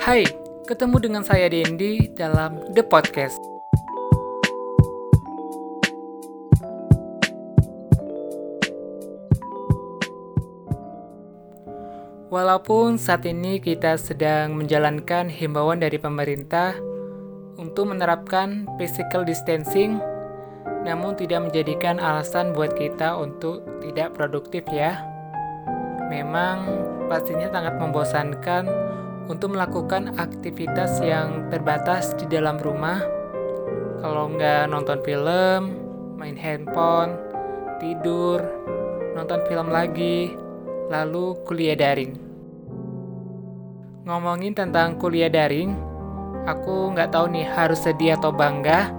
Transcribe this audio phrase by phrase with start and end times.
[0.00, 0.24] Hai,
[0.64, 3.36] ketemu dengan saya Dendi dalam The Podcast.
[12.32, 16.80] Walaupun saat ini kita sedang menjalankan himbauan dari pemerintah
[17.60, 20.00] untuk menerapkan physical distancing,
[20.80, 25.04] namun tidak menjadikan alasan buat kita untuk tidak produktif ya.
[26.08, 28.64] Memang pastinya sangat membosankan
[29.30, 32.98] untuk melakukan aktivitas yang terbatas di dalam rumah.
[34.02, 35.60] Kalau nggak nonton film,
[36.18, 37.14] main handphone,
[37.78, 38.42] tidur,
[39.14, 40.34] nonton film lagi,
[40.90, 42.18] lalu kuliah daring.
[44.02, 45.78] Ngomongin tentang kuliah daring,
[46.50, 48.90] aku nggak tahu nih harus sedih atau bangga,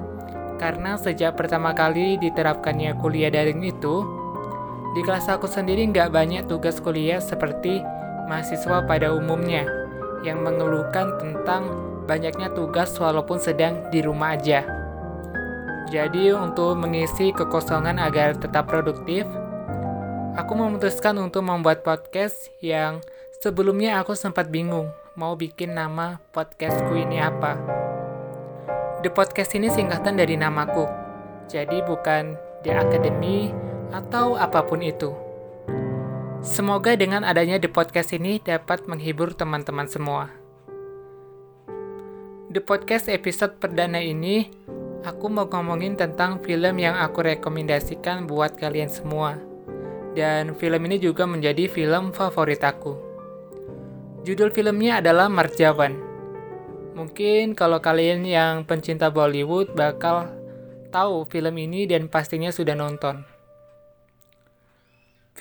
[0.55, 4.07] karena sejak pertama kali diterapkannya kuliah daring itu,
[4.95, 7.83] di kelas aku sendiri nggak banyak tugas kuliah seperti
[8.29, 9.80] mahasiswa pada umumnya,
[10.21, 11.69] yang mengeluhkan tentang
[12.05, 14.65] banyaknya tugas walaupun sedang di rumah aja.
[15.91, 19.27] Jadi untuk mengisi kekosongan agar tetap produktif,
[20.39, 23.03] aku memutuskan untuk membuat podcast yang
[23.43, 24.87] sebelumnya aku sempat bingung
[25.19, 27.59] mau bikin nama podcastku ini apa.
[29.01, 30.85] The Podcast ini singkatan dari namaku,
[31.49, 33.49] jadi bukan The Academy
[33.89, 35.30] atau apa pun itu.
[36.41, 40.25] Semoga dengan adanya The Podcast ini dapat menghibur teman-teman semua.
[42.49, 44.49] The Podcast episode perdana ini,
[45.05, 49.37] aku mau ngomongin tentang film yang aku rekomendasikan buat kalian semua
[50.17, 52.97] dan film ini juga menjadi film favorit aku.
[54.25, 55.93] Judul filmnya adalah Marjawan.
[56.97, 60.25] Mungkin kalau kalian yang pencinta Bollywood bakal
[60.89, 63.30] tahu film ini dan pastinya sudah nonton.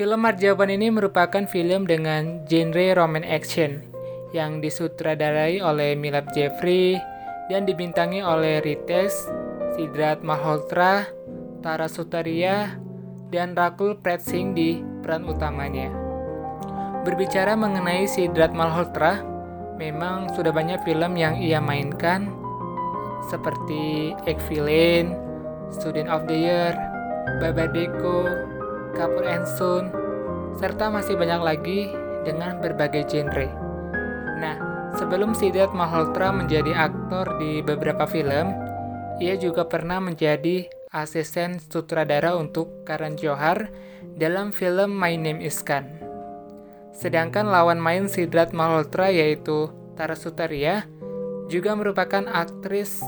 [0.00, 3.84] Film Marjawan ini merupakan film dengan genre roman action
[4.32, 6.96] yang disutradarai oleh Milad Jeffrey
[7.52, 9.12] dan dibintangi oleh Ritesh,
[9.76, 11.04] Sidrat Malhotra,
[11.60, 12.80] Tara Sutaria,
[13.28, 15.92] dan Rakul Pret Singh di peran utamanya.
[17.04, 19.20] Berbicara mengenai Sidrat Malhotra,
[19.76, 22.32] memang sudah banyak film yang ia mainkan
[23.28, 25.12] seperti Ekvillain,
[25.68, 26.72] Student of the Year,
[27.44, 28.48] Babadeko,
[28.94, 29.90] Kapur Soon,
[30.58, 31.80] serta masih banyak lagi
[32.26, 33.48] dengan berbagai genre.
[34.40, 34.56] Nah,
[34.96, 38.52] sebelum Sidrat Malhotra menjadi aktor di beberapa film,
[39.20, 43.70] ia juga pernah menjadi asisten sutradara untuk Karan Johar
[44.18, 45.86] dalam film My Name is Khan.
[46.96, 50.88] Sedangkan lawan main Sidrat Malhotra yaitu Tara Sutaria
[51.46, 53.04] juga merupakan aktris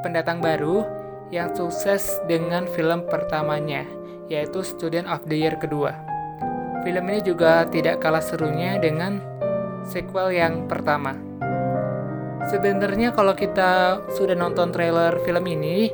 [0.00, 0.84] pendatang baru
[1.30, 3.86] yang sukses dengan film pertamanya
[4.30, 5.92] yaitu Student of the Year kedua.
[6.86, 9.20] Film ini juga tidak kalah serunya dengan
[9.84, 11.12] sequel yang pertama.
[12.48, 15.92] Sebenarnya kalau kita sudah nonton trailer film ini,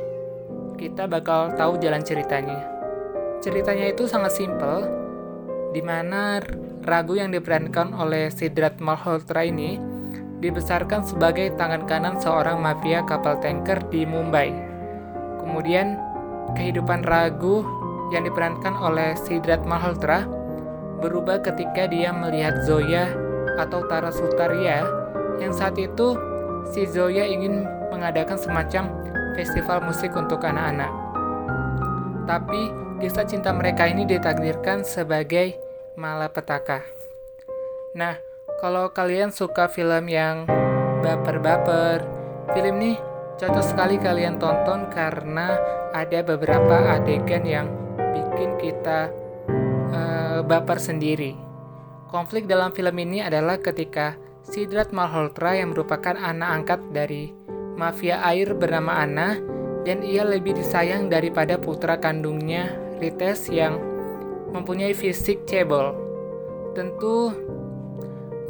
[0.79, 2.63] kita bakal tahu jalan ceritanya.
[3.43, 4.87] Ceritanya itu sangat simpel,
[5.75, 6.39] di mana
[6.87, 9.75] Ragu yang diperankan oleh Sidrat Malhotra ini
[10.39, 14.55] dibesarkan sebagai tangan kanan seorang mafia kapal tanker di Mumbai.
[15.43, 15.99] Kemudian,
[16.55, 17.76] kehidupan Ragu
[18.11, 20.27] yang diperankan oleh Sidrat Malhotra
[21.03, 23.11] berubah ketika dia melihat Zoya
[23.59, 24.85] atau Tara Sutaria
[25.37, 26.17] yang saat itu
[26.73, 28.89] si Zoya ingin mengadakan semacam
[29.37, 30.89] festival musik untuk anak-anak.
[32.25, 32.61] Tapi
[32.99, 35.55] kisah cinta mereka ini ditakdirkan sebagai
[35.95, 36.83] malapetaka.
[37.93, 38.17] Nah,
[38.57, 40.49] kalau kalian suka film yang
[41.05, 42.03] baper-baper,
[42.57, 42.97] film ini
[43.37, 45.55] cocok sekali kalian tonton karena
[45.93, 47.67] ada beberapa adegan yang
[48.37, 49.09] bikin kita
[49.89, 51.33] uh, baper sendiri.
[52.13, 54.13] Konflik dalam film ini adalah ketika
[54.45, 57.33] Sidrat Malhotra yang merupakan anak angkat dari
[57.73, 59.41] mafia air bernama Anna
[59.89, 63.81] dan ia lebih disayang daripada putra kandungnya Rites yang
[64.53, 65.97] mempunyai fisik cebol.
[66.77, 67.33] Tentu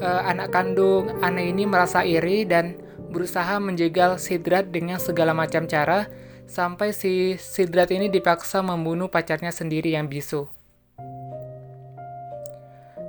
[0.03, 2.77] eh, anak kandung Anna ini merasa iri dan
[3.09, 6.05] berusaha menjegal Sidrat dengan segala macam cara
[6.47, 10.47] sampai si Sidrat ini dipaksa membunuh pacarnya sendiri yang bisu.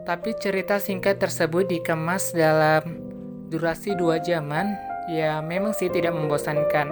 [0.02, 3.06] Tapi cerita singkat tersebut dikemas dalam
[3.48, 4.74] durasi dua jaman
[5.08, 6.90] ya memang sih tidak membosankan.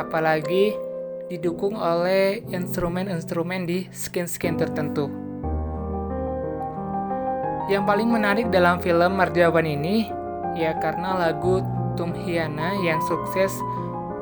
[0.00, 0.74] Apalagi
[1.28, 5.12] didukung oleh instrumen-instrumen di skin-skin tertentu.
[7.70, 10.10] Yang paling menarik dalam film Marjawan ini
[10.58, 11.62] ya karena lagu
[11.92, 13.52] Tumhiana yang sukses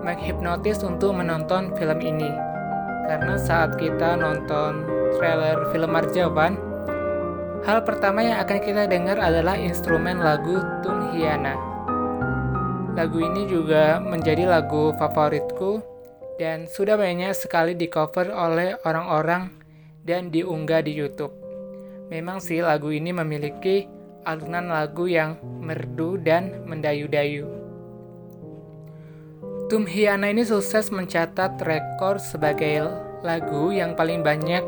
[0.05, 2.31] menghipnotis untuk menonton film ini.
[3.11, 4.87] Karena saat kita nonton
[5.19, 6.55] trailer film Marjawan,
[7.67, 11.59] hal pertama yang akan kita dengar adalah instrumen lagu Tumhiana.
[12.95, 15.83] Lagu ini juga menjadi lagu favoritku
[16.41, 19.53] dan sudah banyak sekali di cover oleh orang-orang
[20.03, 21.35] dan diunggah di YouTube.
[22.11, 23.87] Memang sih lagu ini memiliki
[24.27, 27.60] alunan lagu yang merdu dan mendayu-dayu.
[29.71, 32.91] Tum Hiana ini sukses mencatat rekor sebagai
[33.23, 34.67] lagu yang paling banyak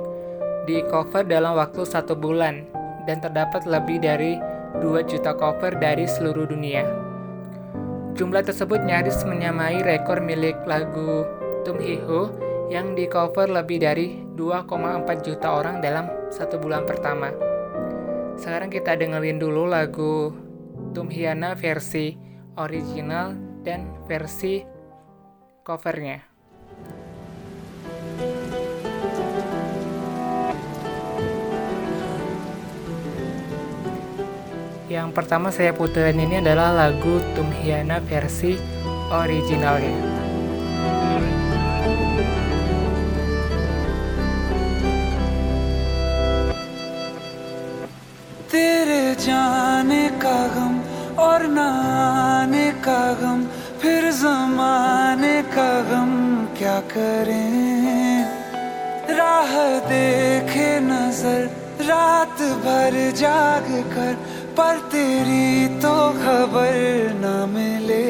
[0.63, 2.63] di cover dalam waktu satu bulan
[3.03, 4.39] dan terdapat lebih dari
[4.79, 6.87] 2 juta cover dari seluruh dunia.
[8.15, 11.27] Jumlah tersebut nyaris menyamai rekor milik lagu
[11.67, 12.31] Tum Hi Ho
[12.71, 17.35] yang di cover lebih dari 2,4 juta orang dalam satu bulan pertama.
[18.39, 20.31] Sekarang kita dengerin dulu lagu
[20.95, 22.15] Tum Hiana versi
[22.55, 23.35] original
[23.67, 24.72] dan versi
[25.64, 26.24] covernya.
[34.88, 38.56] Yang pertama saya puterin ini adalah lagu Tumhiana versi
[39.12, 40.18] originalnya.
[48.48, 50.74] तेरे जाने का गम
[51.20, 53.44] और नाने का गम
[53.84, 54.26] फिर जमाने का
[55.20, 55.31] गम
[56.73, 58.25] क्या करें?
[59.17, 59.51] राह
[59.87, 61.43] देखे नज़र,
[61.85, 64.15] रात भर जाग कर,
[64.57, 66.73] पर तेरी तो खबर
[67.17, 68.01] न मिले।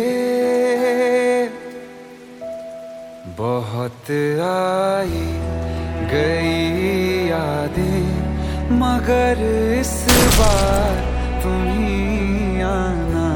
[3.40, 4.10] बहुत
[4.46, 5.26] आई
[6.12, 8.06] गई यादें,
[8.78, 9.42] मगर
[9.80, 9.94] इस
[10.38, 10.94] बार
[11.42, 13.28] तुम ही आना,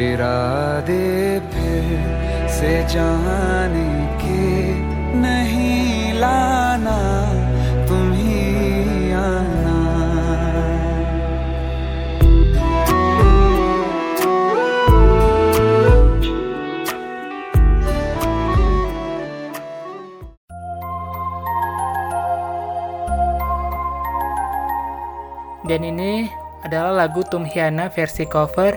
[0.00, 1.08] इरादे
[1.52, 4.01] फिर से जाने
[5.21, 6.99] नहीं लाना
[7.87, 9.75] तुम ही आना
[25.67, 26.31] Dan ini
[26.63, 28.71] adalah lagu Tumhiana versi cover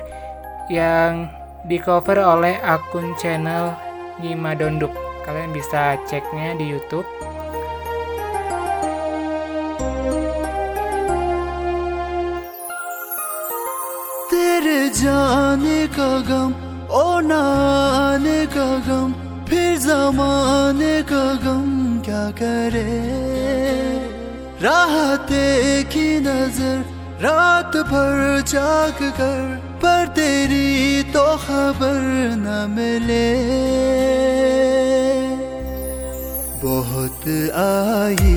[0.66, 1.30] yang
[1.62, 3.78] di cover oleh akun channel
[4.18, 5.03] Nima Donduk.
[5.24, 7.06] Kalian bisa ceknya di YouTube.
[14.30, 16.50] तेरे जाने का गम
[16.94, 19.08] और नाने का गम
[19.48, 21.66] फिर जमाने का गम
[22.06, 22.86] क्या करे
[24.62, 25.46] राहते
[25.92, 26.78] की नजर
[27.24, 28.20] रात भर
[28.52, 29.40] जाग कर
[29.82, 31.98] पर तेरी तो खबर
[32.44, 33.28] न मिले
[36.64, 37.24] बहुत
[37.62, 38.36] आई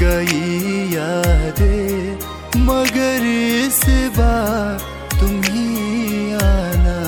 [0.00, 2.18] गई यादें
[2.66, 3.80] मगर इस
[4.18, 4.78] बार
[5.20, 6.98] तुम ही आना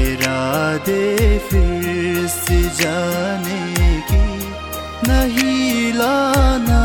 [0.00, 1.04] इरादे
[1.48, 3.60] फिर से जाने
[4.10, 4.26] की
[5.08, 6.82] नहीं लाना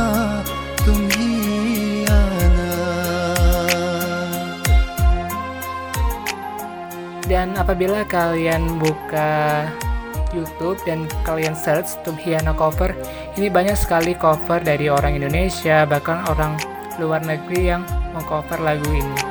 [0.86, 2.70] तुम ही आना
[7.26, 9.66] Dan apabila kalian buka
[10.35, 12.91] YouTube dan kalian search Tumhiana cover,
[13.39, 16.59] ini banyak sekali cover dari orang Indonesia bahkan orang
[16.99, 17.83] luar negeri yang
[18.13, 19.30] mengcover lagu ini.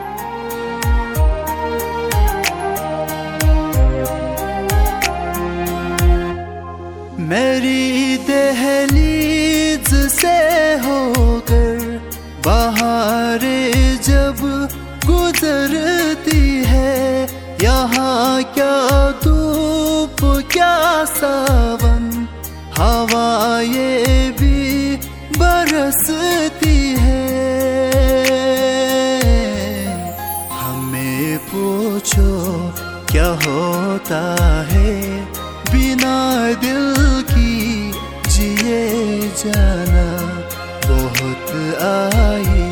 [23.61, 24.95] ये भी
[25.37, 27.23] बरसती है।
[30.51, 32.29] हमें पूछो,
[33.11, 34.21] क्या होता
[34.71, 34.91] है?
[35.71, 36.17] बिना
[36.53, 36.95] दिल
[37.31, 37.91] की
[38.29, 38.83] जिए
[39.41, 40.07] जाना,
[40.87, 41.47] बहुत
[41.83, 42.69] आई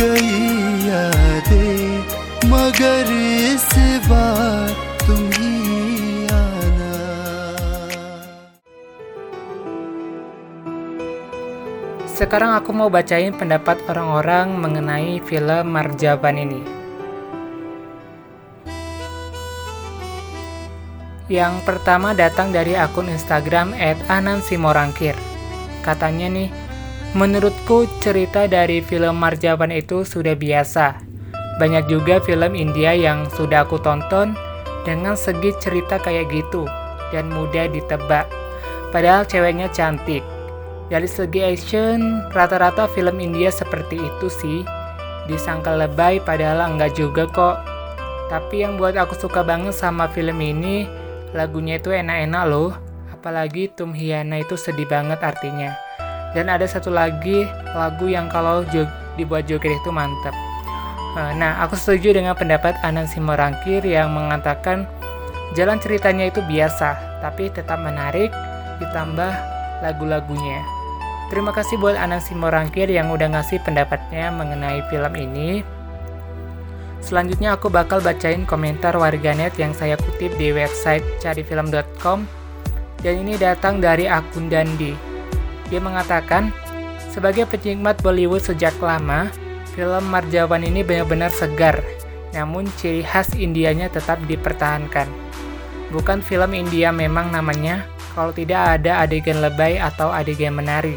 [0.00, 0.42] गई
[0.88, 1.82] यादें,
[2.50, 3.68] मगर इस
[4.08, 4.31] बार
[12.32, 16.64] Sekarang aku mau bacain pendapat orang-orang mengenai film Marjaban ini.
[21.28, 23.76] Yang pertama datang dari akun Instagram
[24.08, 25.12] @anansimorangkir.
[25.84, 26.48] Katanya nih,
[27.12, 31.04] menurutku cerita dari film Marjaban itu sudah biasa.
[31.60, 34.32] Banyak juga film India yang sudah aku tonton
[34.88, 36.64] dengan segi cerita kayak gitu
[37.12, 38.24] dan mudah ditebak.
[38.88, 40.31] Padahal ceweknya cantik.
[40.90, 44.60] Dari segi action, rata-rata film India seperti itu sih.
[45.30, 47.56] Disangka lebay padahal enggak juga kok.
[48.32, 50.88] Tapi yang buat aku suka banget sama film ini,
[51.36, 52.72] lagunya itu enak-enak loh.
[53.12, 55.76] Apalagi Tum Hiana itu sedih banget artinya.
[56.32, 57.44] Dan ada satu lagi
[57.76, 58.88] lagu yang kalau jog,
[59.20, 60.32] dibuat joget itu mantap.
[61.12, 64.88] Eh, nah, aku setuju dengan pendapat Anand Simorangkir yang mengatakan
[65.52, 68.32] jalan ceritanya itu biasa, tapi tetap menarik,
[68.80, 69.51] ditambah
[69.82, 70.62] lagu-lagunya.
[71.28, 75.66] Terima kasih buat Anand Simorangkir yang udah ngasih pendapatnya mengenai film ini.
[77.02, 82.22] Selanjutnya aku bakal bacain komentar warganet yang saya kutip di website carifilm.com
[83.02, 84.94] dan ini datang dari akun Dandi.
[85.66, 86.54] Dia mengatakan,
[87.10, 89.26] sebagai penikmat Bollywood sejak lama,
[89.74, 91.82] film Marjawan ini benar-benar segar,
[92.30, 95.08] namun ciri khas Indianya tetap dipertahankan.
[95.90, 100.96] Bukan film India memang namanya, kalau tidak ada adegan lebay atau adegan menari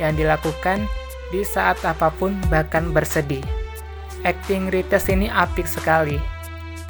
[0.00, 0.84] yang dilakukan
[1.32, 3.42] di saat apa pun bahkan bersedih.
[4.24, 6.18] Acting Rites ini apik sekali.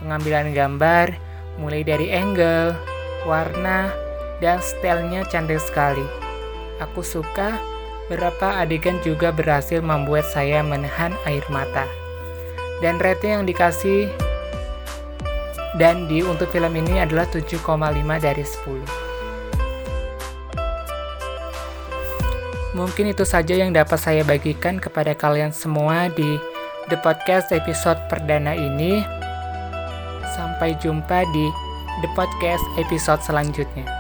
[0.01, 1.13] Pengambilan gambar,
[1.61, 2.77] mulai dari angle,
[3.25, 3.93] warna,
[4.39, 6.05] dan stylenya cantik sekali.
[6.81, 7.57] Aku suka
[8.07, 11.89] beberapa adegan juga berhasil membuat saya menahan air mata.
[12.85, 14.13] Dan rating yang dikasih
[15.81, 17.61] dan di untuk film ini adalah 7,5
[18.21, 19.06] dari 10.
[22.77, 26.37] Mungkin itu saja yang dapat saya bagikan kepada kalian semua di
[26.93, 29.01] The Podcast episode perdana ini.
[30.37, 31.49] Sampai jumpa di
[32.05, 33.96] The Podcast episode selanjutnya.